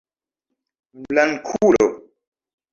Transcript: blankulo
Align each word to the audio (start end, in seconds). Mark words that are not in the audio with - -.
blankulo 1.07 1.87